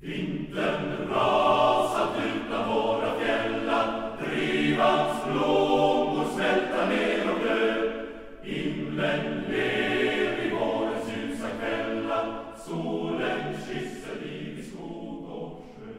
[0.00, 7.92] Vintern rasat utan våra fjällar, drivans blommor smälta ner och dö.
[8.42, 15.92] Himlen ler i vårens ljusa kvällar, solen kysser liv i skog och sjö.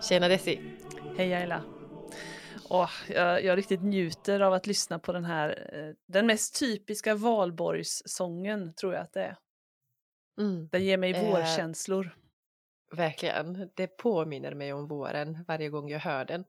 [0.00, 0.60] Tjena Desi!
[1.16, 1.62] Hej Ayla!
[2.70, 7.14] Åh, jag, jag riktigt njuter av att lyssna på den här, eh, den mest typiska
[7.14, 9.36] valborgssången tror jag att det är.
[10.38, 12.14] Mm, Den ger mig Eh, vårkänslor.
[12.96, 16.44] verkligen, det påminner mig om våren varje gång jag hör den.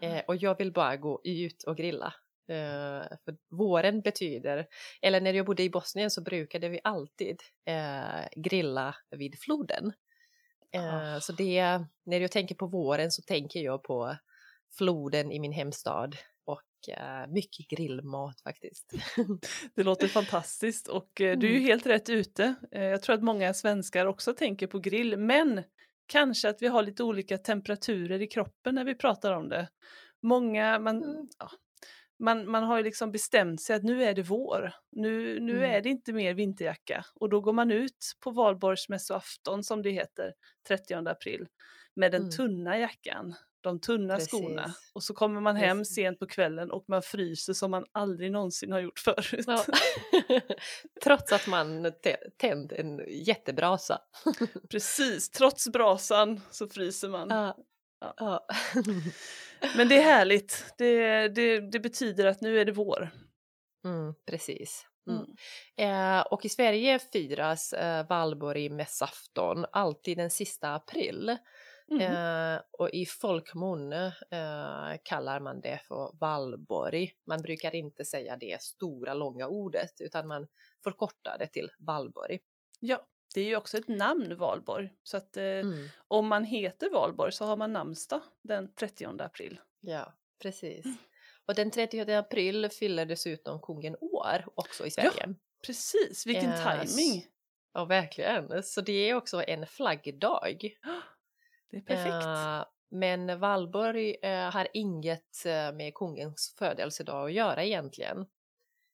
[0.00, 2.14] Eh, och jag vill bara gå ut och grilla.
[2.48, 4.66] Eh, för våren betyder,
[5.02, 9.92] eller när jag bodde i Bosnien så brukade vi alltid eh, grilla vid floden.
[10.72, 11.20] Eh, Ah.
[11.20, 14.16] Så det, när jag tänker på våren så tänker jag på
[14.78, 16.18] floden i min hemstad eh,
[17.28, 18.92] mycket grillmat faktiskt.
[19.74, 21.66] Det låter fantastiskt och eh, du är ju Mm.
[21.66, 22.54] helt rätt ute.
[22.72, 25.62] Eh, jag tror att många svenskar också tänker på grill, men
[26.06, 29.68] kanske att vi har lite olika temperaturer i kroppen när vi pratar om det.
[30.22, 31.28] Många, man, Mm.
[31.38, 31.50] ja,
[32.18, 34.72] man, man har ju liksom bestämt sig att nu är det vår.
[34.92, 35.70] Nu, nu Mm.
[35.76, 40.32] är det inte mer vinterjacka och då går man ut på valborgsmässoafton som det heter,
[40.68, 41.46] 30 april,
[41.94, 42.30] med den Mm.
[42.30, 44.90] tunna jackan, de tunna skorna Precis.
[44.94, 45.94] och så kommer man hem Precis.
[45.94, 49.44] sent på kvällen och man fryser som man aldrig någonsin har gjort förut.
[49.46, 49.64] Ja.
[51.04, 53.98] Trots att man tä- tänd en jättebrasa.
[54.70, 57.28] Precis, trots brasan så fryser man.
[57.30, 57.56] Ja.
[58.16, 58.46] Ja.
[59.76, 60.64] Men det är härligt.
[60.78, 63.10] Det, det, det betyder att nu är det vår.
[63.84, 64.86] Mm, precis.
[65.08, 65.24] Mm.
[65.76, 66.16] Mm.
[66.18, 71.36] Eh, och i Sverige firas eh, valborg mässafton alltid den sista april.
[71.90, 72.00] Mhm.
[72.00, 74.12] Eh, och i folkmun eh,
[75.02, 77.12] kallar man det för valborg.
[77.26, 80.46] Man brukar inte säga det stora långa ordet utan man
[80.84, 82.38] förkortar det till valborg.
[82.80, 84.92] Ja, det är ju också ett namn Valborg.
[85.02, 85.88] Så att eh, Mm.
[86.08, 89.60] om man heter Valborg så har man namnsdag den 30 april.
[89.80, 90.86] Ja, precis.
[91.46, 95.34] Och den 30 april fyller dessutom kungen år också i Sverige.
[95.66, 96.96] Precis, vilken Yes.
[96.96, 97.26] timing.
[97.72, 98.62] Ja, verkligen.
[98.62, 100.74] Så det är också en flaggdag.
[101.70, 102.26] Det är perfekt.
[102.26, 108.26] Eh, men Valborg eh, har inget eh, med kungens födelsedag att göra egentligen.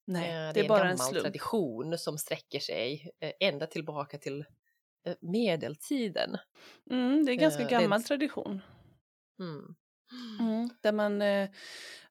[0.07, 1.23] Nej, Eh, det är en bara en gammal slump.
[1.25, 3.11] tradition som sträcker sig
[3.41, 4.45] ända tillbaka till
[5.21, 6.37] medeltiden.
[6.91, 8.61] Mm, det är en ganska gammal den- tradition.
[9.41, 9.75] Mm.
[10.41, 11.23] Mm, där man,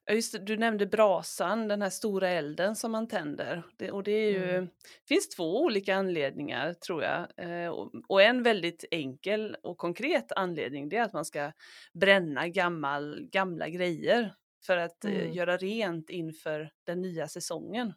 [0.06, 3.62] ja, just det, du nämnde brasan, den här stora elden som man tänder.
[3.76, 4.68] Det, och det är ju, Mm.
[5.08, 7.26] finns två olika anledningar tror jag.
[7.36, 11.52] Eh, och, och en väldigt enkel och konkret anledning det är att man ska
[11.94, 14.34] bränna gammal, gamla grejer
[14.66, 15.32] för att eh, Mm.
[15.32, 17.92] göra rent inför den nya säsongen.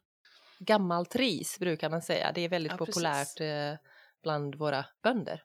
[0.59, 2.31] Gammalt ris brukar man säga.
[2.31, 3.74] Det är väldigt Ja, populärt eh,
[4.24, 5.44] bland våra bönder.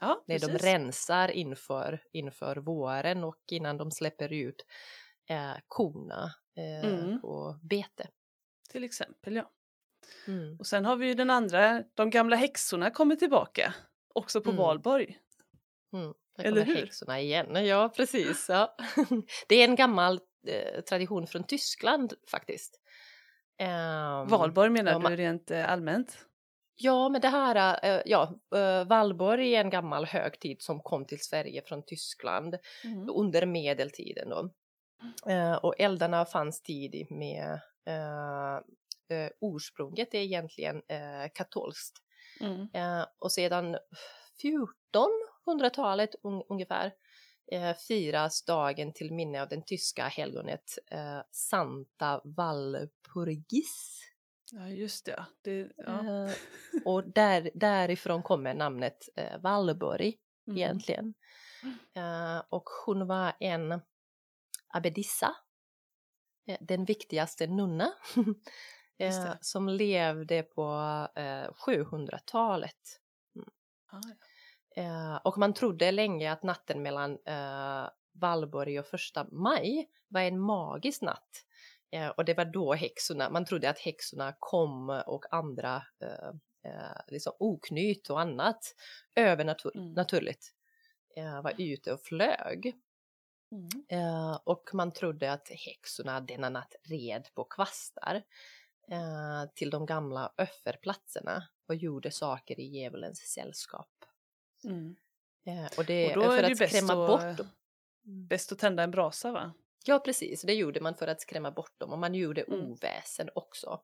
[0.00, 4.66] Ja, När de rensar inför, inför våren och innan de släpper ut
[5.28, 7.20] eh, korna eh, Mm.
[7.20, 8.08] på bete.
[8.70, 9.50] Till exempel ja.
[10.26, 10.56] Mm.
[10.58, 13.74] Och sen har vi ju den andra, de gamla häxorna kommer tillbaka.
[14.14, 14.62] Också på Mm.
[14.62, 15.18] Valborg.
[15.92, 16.14] Mm.
[16.38, 16.76] Eller hur?
[16.76, 17.66] häxorna igen.
[17.66, 18.46] Ja, precis.
[18.48, 18.76] Ja.
[19.48, 22.80] Det är en gammal eh, tradition från Tyskland faktiskt.
[23.58, 26.24] Ehm, Valborg menar ja, ma- du rent eh, allmänt?
[26.76, 31.20] Ja, men det här, eh, ja, eh, Valborg är en gammal högtid som kom till
[31.20, 33.08] Sverige från Tyskland Mm.
[33.10, 34.50] under medeltiden då.
[35.26, 38.54] Eh, och eldarna fanns tidigt med eh,
[39.16, 41.96] eh, ursprunget är egentligen eh, katolskt.
[42.40, 42.68] Mm.
[42.74, 43.76] Eh, och sedan
[45.46, 46.92] 1400-talet un- ungefär
[47.52, 54.00] eh, firas dagen till minne av den tyska helgonet eh, Santa Walpurgis.
[54.52, 55.26] Ja, just det.
[55.42, 56.24] det ja.
[56.26, 56.30] Eh,
[56.84, 60.16] och där, därifrån kommer namnet eh, Valborg
[60.48, 60.56] Mm.
[60.58, 61.14] egentligen.
[61.96, 63.80] Eh, och hon var en
[64.68, 65.36] abbedissa,
[66.46, 67.92] eh, den viktigaste nunna,
[68.98, 70.62] eh, som levde på
[71.16, 73.00] eh, 700-talet.
[73.90, 74.00] Ah,
[74.74, 75.18] ja.
[75.24, 77.18] Och man trodde länge att natten mellan
[78.12, 81.44] Valborg och första maj var en magisk natt.
[82.16, 85.82] Och det var då häxorna, man trodde att häxorna kom och andra
[87.08, 88.74] liksom oknyt och annat
[89.14, 90.54] övernaturligt
[91.16, 91.42] Mm.
[91.42, 92.74] var ute och flög.
[93.52, 93.68] Mm.
[93.88, 98.22] Eh, och man trodde att häxorna denna natt red på kvastar
[98.90, 103.90] eh, till de gamla offerplatserna och gjorde saker i djävulens sällskap.
[104.64, 104.96] Mm.
[105.46, 107.46] Eh, och det Och då för är det att bäst skrämma att- bort.
[108.02, 109.52] Bäst att tända en brasa va?
[109.84, 110.42] Ja, precis.
[110.42, 112.60] Det gjorde man för att skrämma bort dem och man gjorde Mm.
[112.60, 113.80] oväsen också.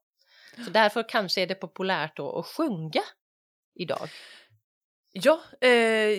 [0.65, 3.03] Så därför kanske är det populärt då att sjunga
[3.75, 4.09] idag.
[5.17, 5.71] Ja, eh,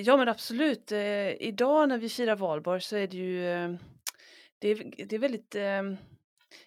[0.01, 0.91] ja men absolut.
[0.91, 3.75] Eh, idag när vi firar valborg så är det ju eh,
[4.59, 5.81] det, är, det är väldigt eh,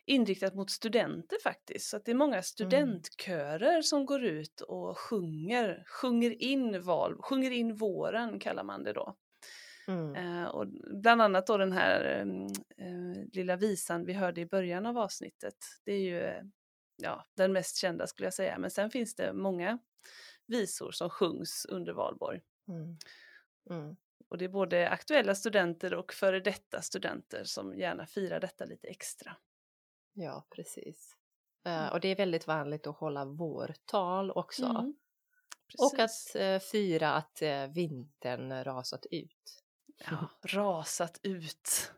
[0.05, 1.89] inriktat mot studenter faktiskt.
[1.91, 7.51] Så att det är många studentkörer som går ut och sjunger, sjunger in val, sjunger
[7.51, 9.17] in våren kallar man det då.
[9.89, 10.15] Mm.
[10.15, 10.67] Eh, och
[11.03, 12.47] bland annat då den här ehm,
[12.77, 15.57] eh, lilla visan vi hörde i början av avsnittet.
[15.85, 16.51] Det är ju
[17.03, 18.59] ja, den mest kända skulle jag säga.
[18.59, 19.79] Men sen finns det många
[20.49, 22.41] visor som sjungs under valborg.
[22.69, 22.97] Mm.
[23.71, 23.97] Mm.
[24.29, 28.89] Och det är både aktuella studenter och före detta studenter som gärna firar detta lite
[28.89, 29.37] extra.
[30.13, 31.17] Ja, precis.
[31.67, 31.93] Eh, Mm.
[31.93, 34.65] och det är väldigt vanligt att hålla vårtal också.
[34.65, 34.95] Mm,
[35.79, 39.63] Och att eh, fira att eh, vintern rasat ut.
[40.11, 41.93] Ja, rasat ut.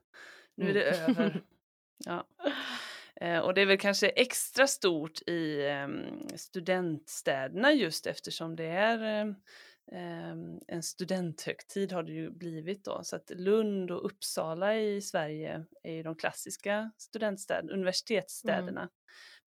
[0.54, 0.74] Nu är Mm.
[0.74, 0.84] det
[1.22, 1.44] över.
[2.06, 2.26] Ja.
[3.20, 8.98] Eh, Och det är väl kanske extra stort i em, studentstäderna just eftersom det är
[9.02, 9.34] em,
[9.92, 13.00] em, en studenthögtid har det ju blivit då.
[13.04, 18.88] Så att Lund och Uppsala i Sverige är ju de klassiska studentstäderna, universitetsstäderna.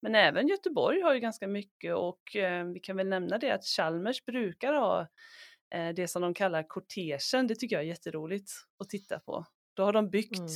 [0.02, 2.22] Men även Göteborg har ju ganska mycket och
[2.74, 5.08] vi kan väl nämna det att Chalmers brukar ha
[5.76, 7.48] eh, det som de kallar kortegen.
[7.48, 9.46] Det tycker jag är jätteroligt att titta på.
[9.74, 10.50] Då har de byggt Mm.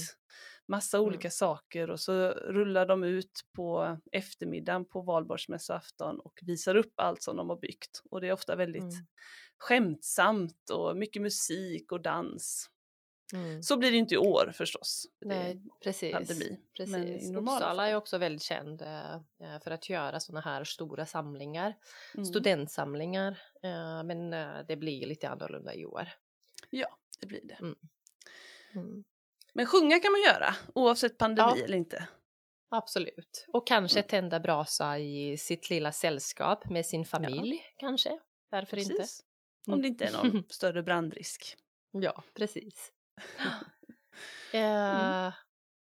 [0.68, 1.08] Massa Mm.
[1.08, 7.24] olika saker och så rullar de ut på eftermiddagen på valborgsmässoafton och visar upp allt
[7.24, 8.02] som de har byggt.
[8.10, 9.06] Och det är ofta väldigt Mm.
[9.58, 12.70] skämtsamt och mycket musik och dans.
[13.34, 13.64] Mm.
[13.64, 15.06] Så blir det inte i år förstås.
[15.22, 16.14] Nej, precis.
[16.14, 16.60] pandemi.
[16.78, 17.32] Precis.
[17.36, 21.74] Uppsala är också väldigt känd eh, för att göra sådana här stora samlingar,
[22.16, 22.26] Mm.
[22.26, 23.32] studentsamlingar.
[23.64, 26.08] eh, men eh, det blir lite annorlunda i år.
[26.70, 27.58] Ja, det blir det.
[28.76, 29.04] Mm.
[29.58, 31.64] Men sjunga kan man göra oavsett pandemi Ja.
[31.66, 32.08] eller inte.
[32.70, 33.46] Absolut.
[33.54, 34.08] Och kanske Mm.
[34.08, 38.20] tända brasa i sitt lilla sällskap med sin familj kanske.
[38.50, 38.94] Varför inte?
[38.94, 39.24] Precis.
[39.68, 39.82] Om Mm.
[39.82, 41.58] det inte är någon större brandrisk.
[41.92, 42.92] Ja, precis.
[44.54, 45.26] Mm.
[45.28, 45.34] eh,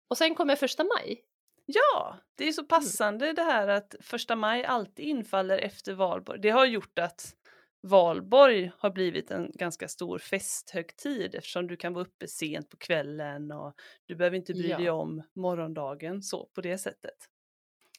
[0.08, 1.22] och sen kommer första maj.
[1.66, 6.40] Ja, det är så passande det här att första maj alltid infaller efter valborg.
[6.40, 7.34] Det har gjort att
[7.82, 13.52] valborg har blivit en ganska stor festhögtid eftersom du kan vara uppe sent på kvällen
[13.52, 13.74] och
[14.06, 14.78] du behöver inte bry Ja.
[14.78, 17.14] dig om morgondagen så på det sättet.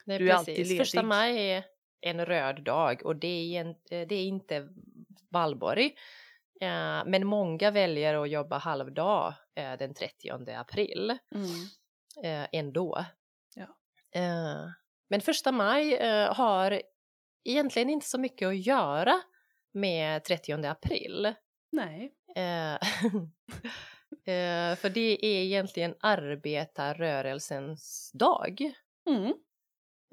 [0.05, 0.77] Nej, Du är alltid precis.
[0.79, 1.07] Första ledig.
[1.07, 1.63] maj är
[2.01, 3.27] en röd dag och det
[3.57, 4.69] är, en, eh, det är inte
[5.29, 5.85] valborg.
[6.61, 11.09] Eh, men många väljer att jobba halvdag eh, den 30 april
[12.23, 13.05] eh, ändå.
[13.55, 13.67] Ja.
[15.09, 15.97] Men första maj
[16.33, 16.81] har
[17.43, 19.21] egentligen inte så mycket att göra
[19.77, 21.33] med 30 april.
[21.71, 22.13] Nej.
[22.35, 22.73] Eh,
[24.33, 28.73] eh, för det är egentligen arbetarrörelsens dag
[29.09, 29.33] Mm.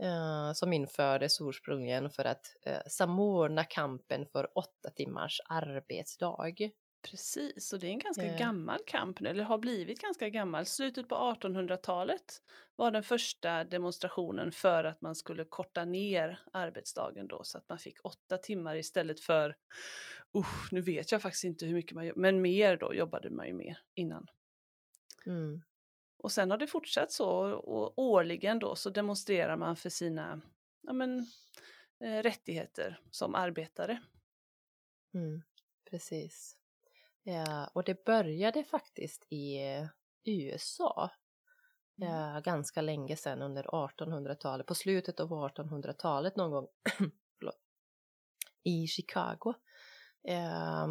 [0.03, 6.55] eh, som infördes ursprungligen för att eh, samordna kampen för åtta timmars arbetsdag.
[7.11, 8.39] Precis, och det är en ganska Eh.
[8.39, 10.67] gammal kamp, eller har blivit ganska gammal.
[10.67, 12.43] Slutet på 1800-talet
[12.77, 17.79] var den första demonstrationen för att man skulle korta ner arbetsdagen då så att man
[17.79, 19.57] fick åtta timmar istället för,
[20.39, 23.47] usch, nu vet jag faktiskt inte hur mycket man gör, men mer då jobbade man
[23.47, 24.27] ju mer innan.
[25.27, 25.63] Mm.
[26.17, 30.41] Och sen har det fortsatt så och årligen då så demonstrerar man för sina
[30.83, 31.19] ja, men,
[32.01, 34.03] eh, rättigheter som arbetare.
[35.15, 35.43] Mm.
[35.91, 36.57] Precis.
[37.27, 39.87] Ja, och det började faktiskt i eh,
[40.25, 41.11] USA
[42.03, 46.69] eh, ganska länge sedan under 1800-talet, på slutet av 1800-talet någon gång
[48.63, 49.55] i Chicago.
[50.29, 50.87] Eh,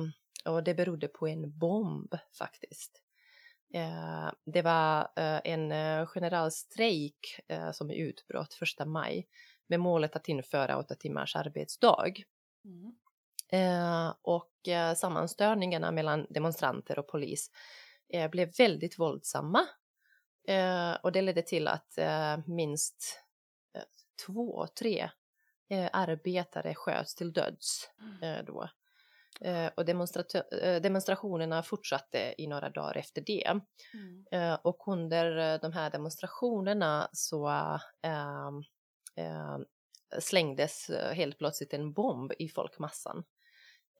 [0.46, 3.02] och det berodde på en bomb faktiskt.
[3.74, 9.28] Eh, det var eh, en eh, generalstrejk eh, som utbrott första maj
[9.68, 12.14] med målet att införa åtta timmars arbetsdag.
[12.66, 12.96] Mm.
[13.54, 17.52] Eh, och eh, sammanstörningarna mellan demonstranter och polis
[18.14, 19.68] eh, blev väldigt våldsamma.
[21.02, 21.98] Och det ledde till att
[22.46, 23.24] minst
[24.26, 25.10] två, tre
[25.92, 27.90] arbetare sköts till döds
[28.22, 28.70] eh, då.
[29.76, 33.60] Och demonstrat- demonstrationerna fortsatte i några dagar efter det.
[33.94, 34.58] Mm.
[34.64, 37.50] Och under de här demonstrationerna så
[38.02, 38.50] eh,
[39.16, 39.58] eh,
[40.20, 43.24] slängdes helt plötsligt en bomb i folkmassan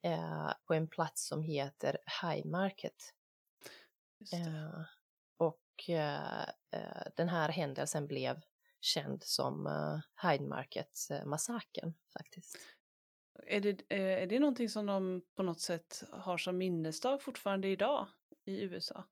[0.04, 3.14] eh, på en plats som heter High Market.
[4.32, 4.80] Eh,
[5.36, 8.40] och eh, eh, den här händelsen blev
[8.80, 12.56] känd som eh, Hyde Market-massakern faktiskt.
[13.46, 17.68] Är det, eh, är det någonting som de på något sätt har som minnesdag fortfarande
[17.68, 18.06] idag
[18.44, 19.04] i USA?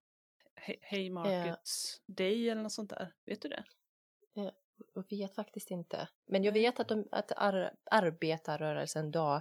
[0.91, 3.15] Haymarkets Day eller något sånt där?
[3.25, 3.65] Vet du det?
[4.95, 6.09] Jag vet faktiskt inte.
[6.27, 9.41] Men jag vet att, de, att ar, arbetarrörelsen då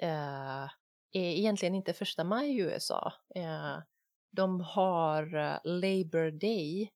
[0.00, 0.68] eh,
[1.18, 3.12] egentligen inte första maj i USA.
[3.34, 3.78] Eh,
[4.30, 6.90] de har eh, Labor Day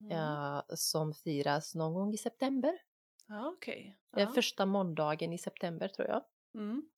[0.00, 0.12] Mm.
[0.18, 2.78] eh, som firas någon gång i september.
[3.26, 3.98] Ja, okej.
[4.16, 4.26] Är Ja.
[4.32, 6.22] första måndagen i september tror jag.
[6.54, 6.88] Mm.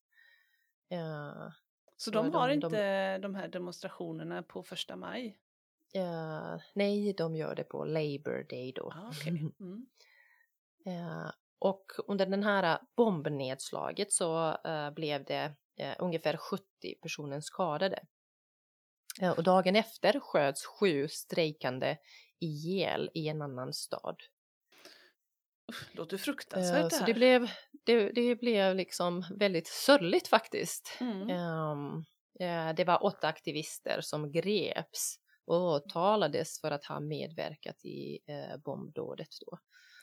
[1.97, 5.39] Så de de- har de- inte de här demonstrationerna på första maj?
[5.95, 8.93] eh, nej, de gör det på Labor Day då.
[8.95, 9.53] Ja, okej.
[9.61, 9.87] Mm.
[10.87, 16.65] Eh, och under den här bombnedslaget så eh, blev det eh, ungefär 70
[17.03, 18.03] personer skadade.
[19.21, 21.97] Eh, och dagen efter sköts sju strejkande
[22.41, 24.17] ihjäl i en annan stad.
[25.93, 27.07] Låter Eh, fruktansvärt det så här.
[27.07, 27.51] det blev,
[27.85, 30.97] det, det blev liksom väldigt sorgligt faktiskt.
[31.01, 31.31] Mm.
[31.31, 32.05] Ehm,
[32.41, 38.57] eh, det var åtta aktivister som greps och åtalades för att ha medverkat i eh,
[38.65, 39.59] bombdådet då.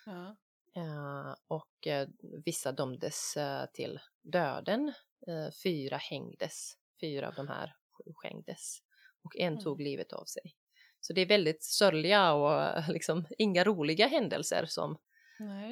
[0.05, 0.35] Ja.
[0.75, 2.07] Eh, och eh,
[2.45, 3.37] vissa dömdes
[3.73, 4.93] till döden.
[5.27, 6.77] Eh, fyra hängdes.
[7.01, 8.77] Fyra av de här sju hängdes.
[9.23, 9.63] Och en Mm.
[9.63, 10.55] tog livet av sig.
[10.99, 14.97] Så det är väldigt sörliga och liksom inga roliga händelser som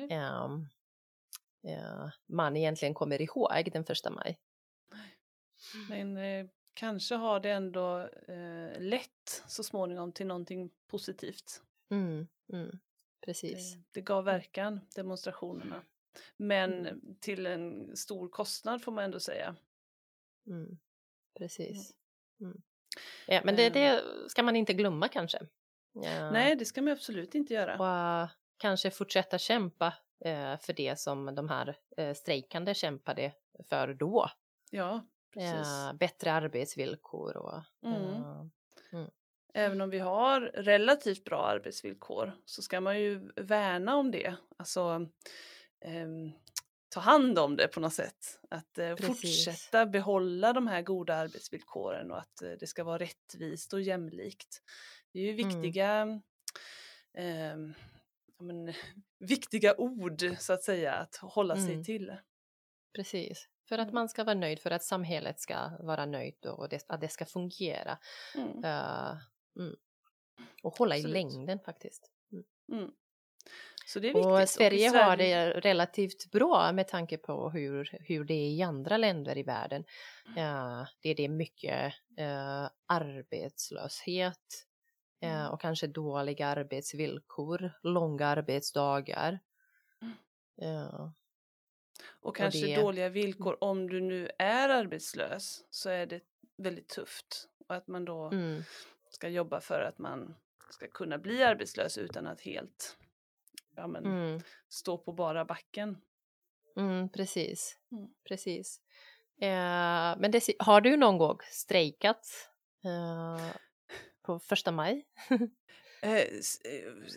[0.09, 0.67] ehm,
[1.67, 4.39] eh, man egentligen kommer ihåg den första maj.
[5.89, 11.61] Men eh, kanske har det ändå eh, lett så småningom till någonting positivt.
[11.89, 12.79] Mm, mm,
[13.25, 13.73] precis.
[13.75, 15.83] Det, det gav verkan, demonstrationerna.
[16.37, 19.55] Men till en stor kostnad får man ändå säga.
[20.47, 20.77] Mm,
[21.37, 21.91] precis.
[22.41, 22.61] Mm.
[23.27, 23.73] Ja, men det, Ehm.
[23.73, 25.39] det ska man inte glömma kanske.
[25.93, 26.31] Ja.
[26.31, 27.77] Nej, det ska man absolut inte göra.
[27.79, 29.93] och eh, kanske fortsätta kämpa
[30.25, 33.33] eh, för det som de här eh, strejkande kämpade
[33.69, 34.29] för då.
[34.71, 35.67] Ja, precis.
[35.99, 38.13] Bättre arbetsvillkor och Mm.
[38.93, 39.07] eh,
[39.53, 44.35] Även om vi har relativt bra arbetsvillkor så ska man ju värna om det.
[44.57, 45.07] Alltså
[45.81, 46.31] ehm,
[46.89, 48.39] ta hand om det på något sätt.
[48.49, 53.73] Att eh, fortsätta behålla de här goda arbetsvillkoren och att eh, det ska vara rättvist
[53.73, 54.61] och jämlikt.
[55.13, 55.61] Det är ju Mm.
[55.61, 56.21] viktiga,
[57.13, 57.73] ehm,
[58.37, 58.73] ja, men,
[59.19, 61.83] viktiga ord så att säga att hålla sig Mm.
[61.83, 62.15] till.
[62.95, 63.47] precis.
[63.69, 63.93] För att Mm.
[63.95, 67.25] man ska vara nöjd, för att samhället ska vara nöjt och det, att det ska
[67.25, 67.97] fungera.
[68.35, 68.63] Mm.
[68.63, 69.17] Eh,
[69.59, 69.75] mm.
[70.63, 71.15] Och hålla Absolut.
[71.17, 72.11] i längden faktiskt.
[72.71, 72.91] Mm.
[73.93, 74.31] Så det är viktigt.
[74.31, 78.97] Och Sverige har det relativt bra med tanke på hur, hur det är i andra
[78.97, 79.83] länder i världen.
[80.37, 84.67] Eh, det är det mycket eh, arbetslöshet
[85.23, 85.51] Mm.
[85.51, 89.39] och kanske dåliga arbetsvillkor, långa arbetsdagar.
[90.61, 91.11] Mm.
[92.21, 96.21] Och kanske det- dåliga villkor om du nu är arbetslös så är det
[96.57, 97.49] väldigt tufft.
[97.67, 98.63] Och att man då mm,
[99.09, 100.35] ska jobba för att man
[100.69, 102.97] ska kunna bli arbetslös utan att helt
[103.81, 105.97] ja, men, mm, stå på bara backen.
[106.77, 108.07] mm, precis, Mm.
[108.27, 108.81] precis.
[109.41, 112.27] Eh, men det, har du någon gång strejkat
[112.85, 113.51] eh,
[114.21, 115.05] på första maj?
[116.03, 116.25] Eh, eh,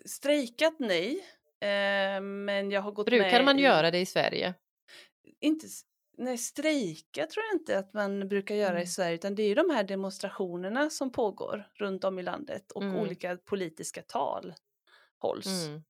[0.07, 1.13] strejkat nej,
[1.61, 4.55] eh, men jag har gått Brukar med man i, göra det i Sverige?
[5.41, 5.67] Inte,
[6.19, 8.87] nej, strejka tror jag inte att man brukar göra i Mm.
[8.87, 12.83] Sverige utan det är ju de här demonstrationerna som pågår runt om i landet och
[12.83, 12.97] Mm.
[12.97, 14.55] olika politiska tal
[15.19, 15.67] hålls.
[15.67, 15.83] Mm.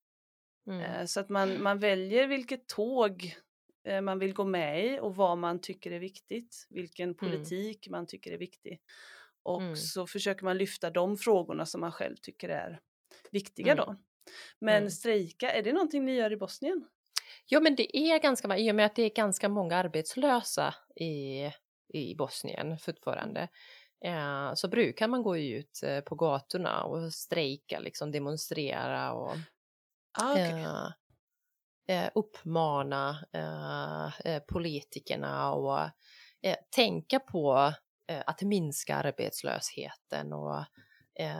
[0.66, 0.80] Mm.
[0.80, 3.36] Eh, Så att man, man väljer vilket tåg
[3.84, 8.06] eh, man vill gå med i och vad man tycker är viktigt, vilken politik man
[8.06, 8.80] tycker är viktig.
[9.42, 9.76] Och Mm.
[9.76, 12.80] så försöker man lyfta de frågorna som man själv tycker är
[13.30, 13.84] viktiga Mm.
[13.86, 13.96] då.
[14.58, 14.90] Men Mm.
[14.90, 16.84] strejka, är det någonting ni gör i Bosnien?
[17.46, 21.44] Jo, men det är ganska, i och med att det är ganska många arbetslösa i,
[21.94, 23.48] i Bosnien fortfarande,
[24.04, 29.36] eh, så brukar man gå ut på gatorna och strejka, liksom demonstrera och
[30.14, 30.62] Ah, okej.
[31.86, 35.78] eh, eh, uppmana eh, eh, politikerna och
[36.42, 37.72] eh, tänka på
[38.06, 40.64] eh, att minska arbetslösheten och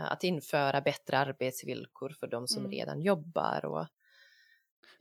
[0.08, 2.72] att införa bättre arbetsvillkor för de som Mm.
[2.72, 3.64] redan jobbar.
[3.64, 3.86] Och,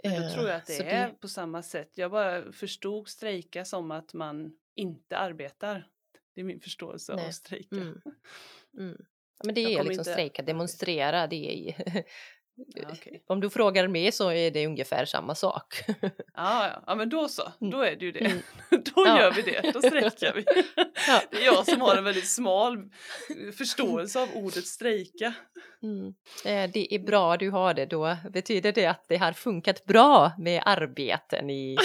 [0.03, 1.97] Men då tror jag att det så är på samma sätt.
[1.97, 5.87] Jag bara förstod strejka som att man inte arbetar.
[6.35, 7.33] Det är min förståelse av Nej.
[7.33, 7.75] strejka.
[7.75, 8.01] Mm.
[8.77, 8.97] Mm.
[9.37, 12.03] Ja, men det Jag är liksom inte- strejka, demonstrera, det är
[12.55, 13.23] Ja, okej.
[13.27, 15.83] Om du frågar mig så är det ungefär samma sak.
[16.35, 16.83] Ja, ja.
[16.87, 17.51] ja, men då så.
[17.59, 18.19] Då är det ju det.
[18.25, 18.37] Mm.
[18.69, 19.21] Då Ja.
[19.21, 19.71] gör vi det.
[19.73, 20.45] Då strejkar vi.
[21.07, 21.21] Ja.
[21.31, 22.77] Det är jag som har en väldigt smal
[23.57, 25.33] förståelse av ordet strejka.
[25.83, 26.07] Mm.
[26.45, 30.31] Eh, Det är bra du har det, då betyder det att det har funkat bra
[30.37, 31.77] med arbeten i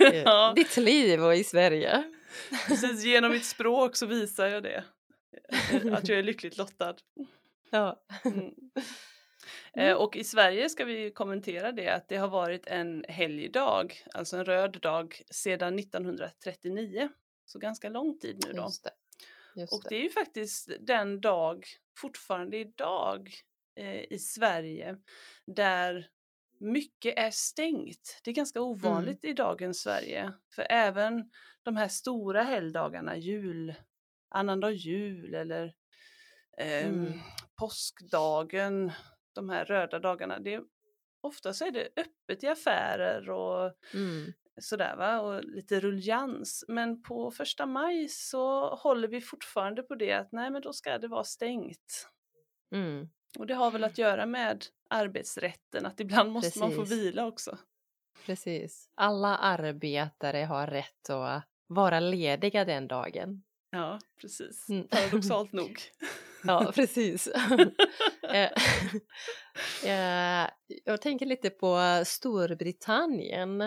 [0.00, 0.52] eh, Ja.
[0.56, 2.02] ditt liv och i Sverige.
[2.68, 4.84] Precis genom mitt språk så visar jag det.
[5.92, 6.94] Att jag är lyckligt lottad.
[7.70, 7.96] Ja.
[8.24, 8.50] Mm.
[9.76, 14.36] Eh, Och i Sverige ska vi kommentera det att det har varit en helgdag, alltså
[14.36, 17.08] en röd dag, sedan 1939.
[17.44, 18.62] så ganska lång tid nu då.
[18.62, 18.90] Just det.
[19.60, 21.66] Just Och det är ju faktiskt den dag,
[21.98, 23.30] fortfarande idag,
[23.76, 24.96] eh, i Sverige
[25.46, 26.08] där
[26.60, 28.20] mycket är stängt.
[28.24, 30.32] Det är ganska ovanligt i dagens Sverige.
[30.54, 31.30] För även
[31.62, 33.74] de här stora helgdagarna, jul,
[34.28, 35.74] annandag jul eller
[36.58, 37.12] ehm, Mm.
[37.58, 38.92] påskdagen,
[39.36, 40.38] de här röda dagarna.
[40.38, 40.60] Det
[41.20, 44.32] ofta så är det öppet i affärer och Mm.
[44.60, 46.64] sådär va, och lite rullians.
[46.68, 50.98] Men på första maj så håller vi fortfarande på det att nej men då ska
[50.98, 52.08] det vara stängt.
[52.74, 53.08] Mm.
[53.38, 56.98] Och det har väl att göra med arbetsrätten, att ibland måste man få Precis.
[56.98, 57.58] vila också.
[58.26, 58.90] Precis.
[58.94, 63.42] Alla arbetare har rätt att vara lediga den dagen.
[63.70, 64.68] Ja, precis.
[64.68, 64.88] Mm.
[64.88, 65.80] Paradoxalt nog.
[66.44, 67.28] Ja, precis.
[68.32, 68.50] Eh,
[69.84, 70.50] eh,
[70.84, 73.60] jag tänker lite på Storbritannien.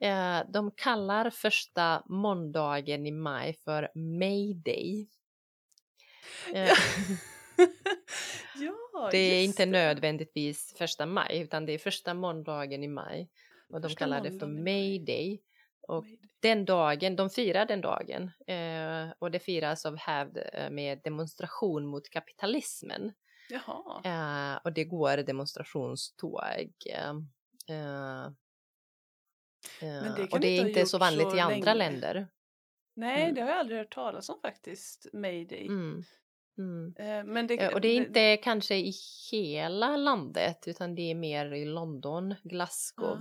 [0.00, 5.08] Eh, De kallar första måndagen i maj för May Day.
[6.54, 6.72] Eh,
[8.56, 13.28] ja, Det är inte nödvändigtvis första maj utan det är första måndagen i maj.
[13.68, 14.64] Och de Första kallar det för måndagen
[15.88, 16.04] Och
[16.40, 21.86] den dagen, de firar den dagen eh, och det firas av hävd eh, med demonstration
[21.86, 23.12] mot kapitalismen.
[24.04, 26.72] Eh, och det går demonstrationståg.
[26.90, 27.10] Eh,
[27.76, 28.30] eh,
[29.80, 31.90] Men det kan och det inte är inte så vanligt så i andra länge.
[31.90, 32.28] länder.
[32.94, 33.34] Nej, Mm.
[33.34, 35.66] det har jag aldrig hört talas om faktiskt, Mayday.
[35.66, 36.02] Mm.
[36.58, 36.94] Mm.
[36.98, 38.92] Eh, Men det, Och det är inte kanske i
[39.30, 43.18] hela landet utan det är mer i London, Glasgow,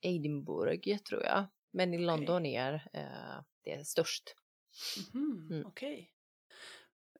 [0.00, 1.46] Edinburgh tror jag.
[1.72, 4.34] Men i London är eh, det störst.
[5.14, 5.66] Mhm, Mm.
[5.66, 6.12] Okej.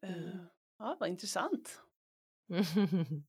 [0.02, 0.28] Mm.
[0.28, 0.34] Eh,
[0.78, 1.80] Ja, vad intressant.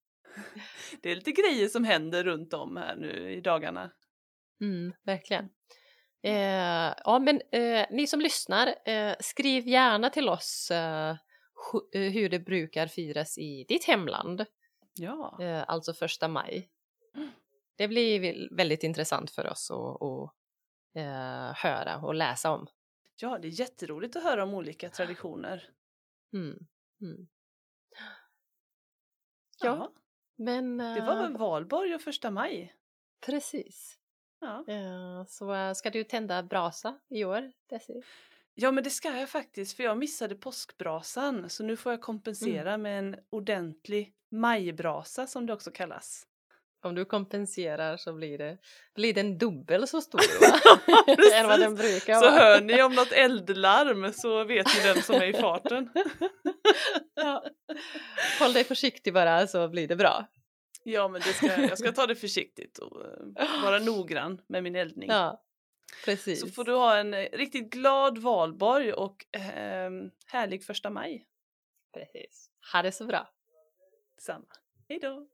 [1.02, 3.92] Det är lite grejer som händer runt om här nu i dagarna.
[4.62, 5.50] Mm, verkligen.
[6.24, 11.16] Eh, ja, men eh, ni som lyssnar, eh, skriv gärna till oss eh,
[11.92, 14.46] hur det brukar firas i ditt hemland,
[15.00, 16.70] Ja, eh, alltså första maj.
[17.78, 20.34] Det blir väl- väldigt intressant för oss att, att
[20.96, 22.68] eh, höra och läsa om.
[23.22, 25.70] ja, det är jätteroligt att höra om olika traditioner.
[26.34, 26.58] Mm.
[27.02, 27.28] Mm.
[29.60, 29.92] Ja, Ja,
[30.36, 32.76] men det var eh, väl valborg och första maj.
[33.26, 34.00] precis.
[34.40, 34.66] Ja.
[34.68, 38.02] Eh, så eh, ska du tända brasa i år, Desi?
[38.54, 42.74] ja, men det ska jag faktiskt, för jag missade påskbrasan, så nu får jag kompensera
[42.74, 42.82] Mm.
[42.82, 46.28] med en ordentlig majbrasa som det också kallas.
[46.88, 48.58] Om du kompenserar så blir det
[48.96, 51.34] blir den dubbel så stor va?
[51.34, 52.32] än vad den brukar Så vara.
[52.32, 55.90] hör ni om något eldlarm så vet ni vem som är i farten.
[57.16, 57.44] ja.
[58.40, 60.28] Håll dig försiktig bara så blir det bra.
[60.84, 63.06] Ja, men det ska, jag ska ta det försiktigt och
[63.40, 65.10] eh, vara noggrann med min eldning.
[65.10, 65.44] Ja,
[66.06, 66.42] precis.
[66.42, 69.92] Så får du ha en eh, riktigt glad valborg och eh,
[70.28, 71.26] härlig första maj.
[71.94, 72.50] precis.
[72.74, 73.30] Ha det så bra.
[74.22, 74.46] Samma.
[74.90, 75.28] Hej då!